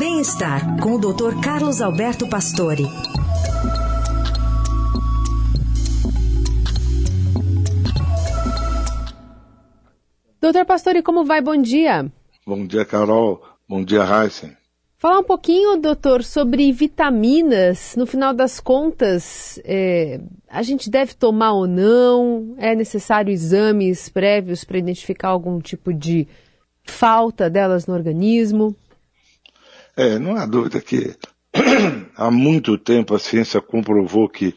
[0.00, 1.42] Bem-estar com o Dr.
[1.44, 2.84] Carlos Alberto Pastore.
[10.40, 11.42] Doutor Pastore, como vai?
[11.42, 12.10] Bom dia.
[12.46, 13.42] Bom dia, Carol.
[13.68, 14.56] Bom dia, Heisen.
[14.96, 17.94] Falar um pouquinho, doutor, sobre vitaminas.
[17.94, 22.54] No final das contas, é, a gente deve tomar ou não?
[22.56, 26.26] É necessário exames prévios para identificar algum tipo de
[26.84, 28.74] falta delas no organismo?
[30.00, 31.14] É, não há dúvida que
[32.16, 34.54] há muito tempo a ciência comprovou que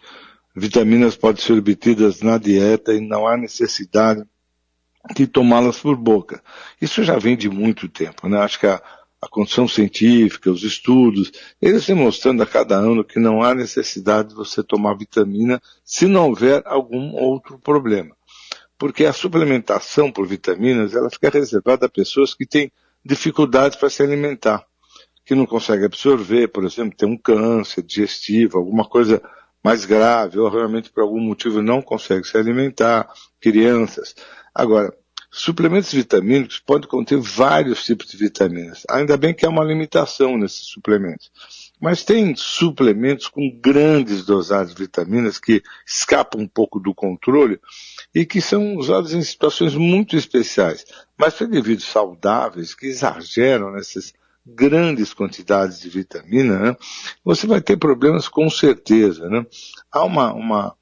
[0.56, 4.24] vitaminas podem ser obtidas na dieta e não há necessidade
[5.14, 6.42] de tomá-las por boca.
[6.82, 8.40] Isso já vem de muito tempo, né?
[8.40, 8.82] Acho que a,
[9.22, 11.30] a condição científica, os estudos,
[11.62, 16.30] eles demonstrando a cada ano que não há necessidade de você tomar vitamina se não
[16.30, 18.16] houver algum outro problema.
[18.78, 22.72] Porque a suplementação por vitaminas, ela fica reservada a pessoas que têm
[23.04, 24.66] dificuldades para se alimentar,
[25.26, 29.22] que não conseguem absorver, por exemplo, tem um câncer digestivo, alguma coisa
[29.64, 33.08] mais grave, ou realmente por algum motivo não consegue se alimentar,
[33.40, 34.14] crianças.
[34.54, 34.94] Agora,
[35.32, 38.84] suplementos vitamínicos podem conter vários tipos de vitaminas.
[38.90, 41.32] Ainda bem que há uma limitação nesses suplementos.
[41.82, 47.60] Mas tem suplementos com grandes dosagens de vitaminas que escapam um pouco do controle
[48.14, 50.86] e que são usados em situações muito especiais.
[51.18, 54.14] Mas para indivíduos saudáveis que exageram nessas
[54.46, 56.78] grandes quantidades de vitamina, né,
[57.24, 59.30] você vai ter problemas com certeza.
[59.30, 59.46] Né?
[59.92, 60.76] Há uma, uma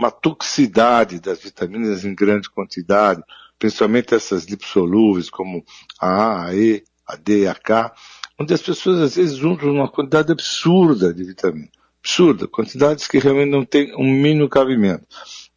[0.00, 3.22] uma toxicidade das vitaminas em grande quantidade,
[3.58, 5.62] principalmente essas lipossolúveis como
[6.00, 7.92] a A, a E, a D e a K,
[8.38, 11.68] onde as pessoas às vezes juntam uma quantidade absurda de vitamina.
[12.02, 15.06] Absurda, quantidades que realmente não têm um mínimo cabimento.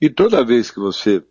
[0.01, 1.23] E toda vez que você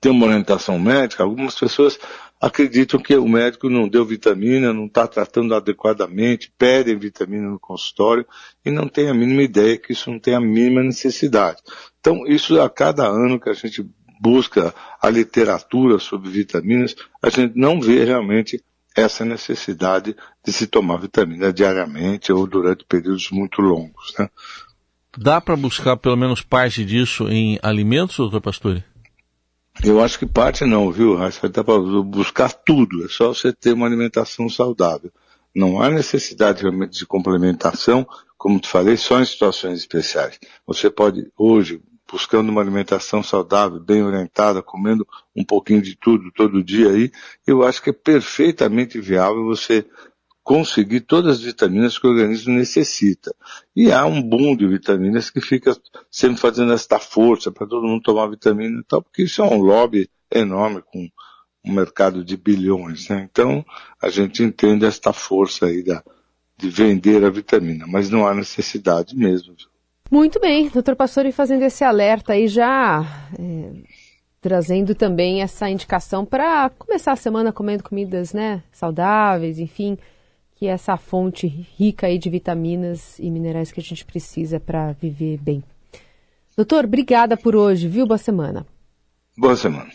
[0.00, 1.96] tem uma orientação médica, algumas pessoas
[2.40, 8.26] acreditam que o médico não deu vitamina, não está tratando adequadamente, pedem vitamina no consultório
[8.64, 11.58] e não tem a mínima ideia que isso não tem a mínima necessidade.
[12.00, 13.86] Então, isso a cada ano que a gente
[14.20, 18.62] busca a literatura sobre vitaminas, a gente não vê realmente
[18.96, 24.14] essa necessidade de se tomar vitamina diariamente ou durante períodos muito longos.
[24.18, 24.28] Né?
[25.16, 28.84] Dá para buscar pelo menos parte disso em alimentos, doutor Pastore?
[29.82, 31.22] Eu acho que parte não, viu?
[31.22, 33.04] Acho que dá para buscar tudo.
[33.04, 35.10] É só você ter uma alimentação saudável.
[35.54, 40.38] Não há necessidade realmente de complementação, como te falei, só em situações especiais.
[40.66, 41.80] Você pode, hoje,
[42.10, 47.10] buscando uma alimentação saudável, bem orientada, comendo um pouquinho de tudo todo dia aí,
[47.46, 49.86] eu acho que é perfeitamente viável você
[50.42, 53.34] conseguir todas as vitaminas que o organismo necessita.
[53.74, 55.76] E há um boom de vitaminas que fica
[56.10, 59.60] sempre fazendo esta força para todo mundo tomar vitamina e tal, porque isso é um
[59.60, 61.08] lobby enorme com
[61.64, 63.08] um mercado de bilhões.
[63.08, 63.28] Né?
[63.30, 63.64] Então,
[64.02, 66.02] a gente entende esta força aí da,
[66.56, 69.54] de vender a vitamina, mas não há necessidade mesmo.
[70.10, 73.04] Muito bem, doutor Pastore fazendo esse alerta aí já,
[73.38, 73.72] é,
[74.40, 79.96] trazendo também essa indicação para começar a semana comendo comidas né, saudáveis, enfim,
[80.60, 84.92] que é essa fonte rica aí de vitaminas e minerais que a gente precisa para
[84.92, 85.64] viver bem.
[86.54, 88.06] Doutor, obrigada por hoje, viu?
[88.06, 88.66] Boa semana.
[89.38, 89.88] Boa semana.